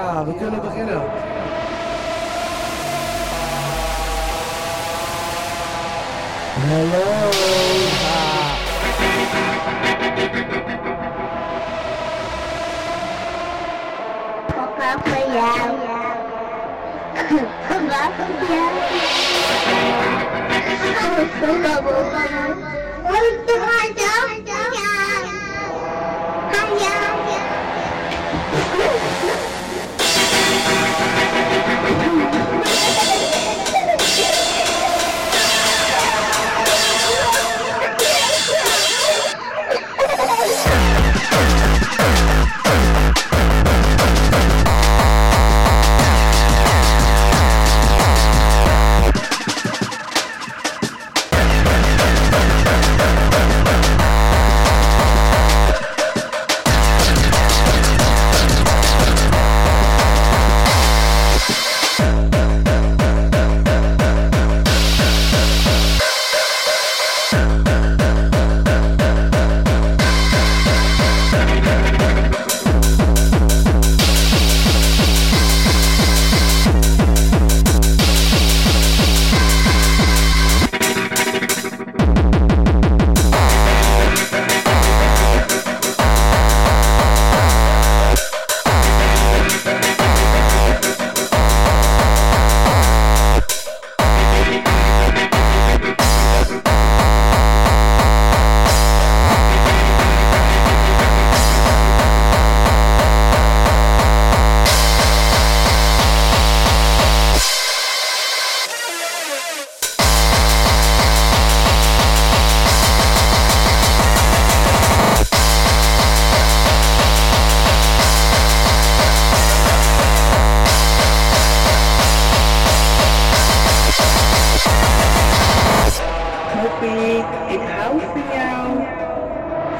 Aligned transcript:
Ja, 0.00 0.24
we 0.24 0.34
kunnen 0.34 0.60
beginnen. 0.60 1.02
Hallo. 6.68 7.30
Papa 14.46 14.96
voor 15.04 15.32
jou. 15.34 15.70
Papa 17.68 18.10
voor 18.16 18.46
jou. 18.48 18.70
Voor. 19.28 19.50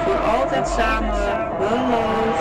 Voor 0.05 0.19
altijd 0.19 0.69
samen, 0.69 1.49
beloofd. 1.59 2.41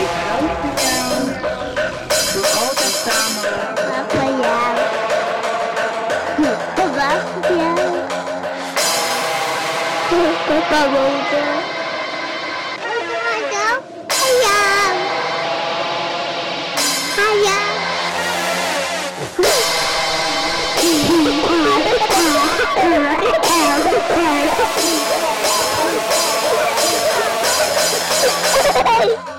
Ik 0.00 0.10
hou 0.24 0.44
van 0.60 0.72
jou. 0.86 1.12
Voor 2.08 2.46
altijd 2.62 2.94
samen. 3.04 3.74
Papa 3.74 4.04
voor 4.08 4.28
jou. 4.42 4.74
Papa 6.74 7.10
voor 7.32 7.56
jou. 7.56 7.78
Papa 10.46 10.86
moeder. 10.86 11.54
Papa 11.58 11.73
Papa 28.74 29.33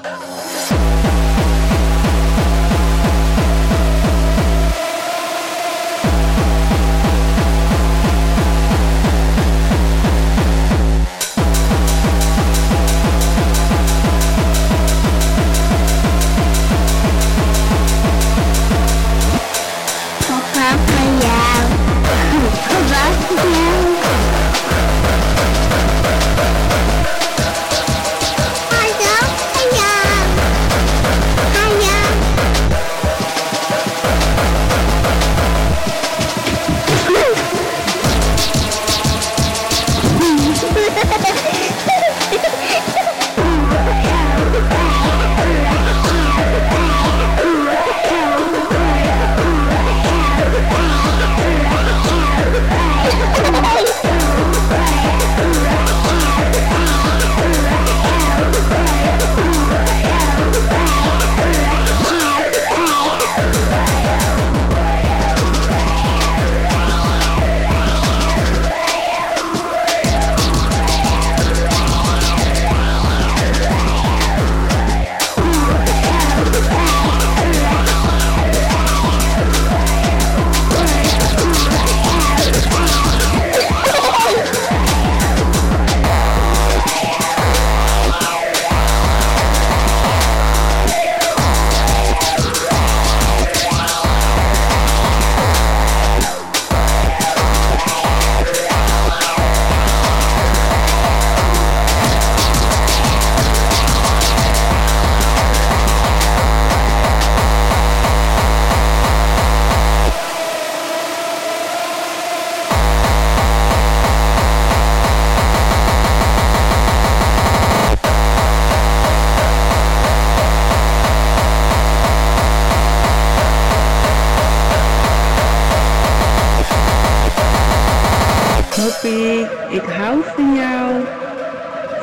Moppie, 128.77 129.47
ik 129.69 129.83
hou 129.83 130.23
van 130.23 130.55
jou. 130.55 131.03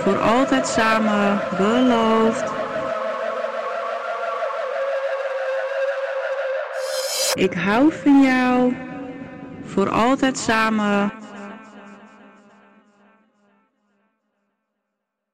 Voor 0.03 0.19
altijd 0.19 0.67
samen 0.67 1.41
beloofd. 1.57 2.51
Ik 7.35 7.55
hou 7.55 7.93
van 8.03 8.23
jou. 8.23 8.77
Voor 9.65 9.91
altijd 9.91 10.39
samen 10.39 11.13